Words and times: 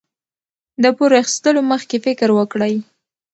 د 0.83 0.85
پور 0.97 1.11
اخیستلو 1.21 1.61
مخکې 1.71 1.97
فکر 2.05 2.29
وکړئ. 2.37 2.75